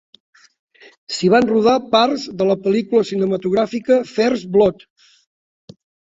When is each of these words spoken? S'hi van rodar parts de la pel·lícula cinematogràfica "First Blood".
S'hi 1.17 1.27
van 1.33 1.43
rodar 1.49 1.75
parts 1.91 2.23
de 2.39 2.47
la 2.51 2.55
pel·lícula 2.63 3.05
cinematogràfica 3.09 3.99
"First 4.13 4.49
Blood". 4.57 4.83